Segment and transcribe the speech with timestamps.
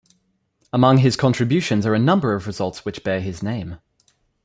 [0.73, 3.77] Among his contributions are a number of results which bear his name.